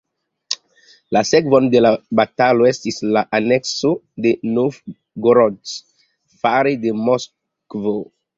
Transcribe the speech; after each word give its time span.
La 1.17 1.21
sekvon 1.31 1.67
de 1.75 1.81
la 1.85 1.91
batalo 2.19 2.67
estis 2.69 2.97
la 3.17 3.23
anekso 3.41 3.93
de 4.27 4.33
Novgorod 4.55 5.77
fare 6.41 6.75
de 6.89 6.97
Moskvo. 7.05 7.97